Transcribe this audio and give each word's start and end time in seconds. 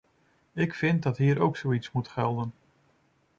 Ik 0.53 0.73
vind 0.73 1.03
dat 1.03 1.17
hier 1.17 1.39
ook 1.39 1.57
zoiets 1.57 1.91
moet 1.91 2.07
gelden. 2.07 2.53